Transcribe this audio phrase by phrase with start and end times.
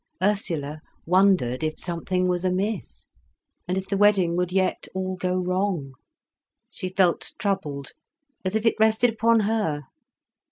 [0.23, 3.05] Ursula wondered if something was amiss,
[3.67, 5.91] and if the wedding would yet all go wrong.
[6.71, 7.91] She felt troubled,
[8.43, 9.83] as if it rested upon her.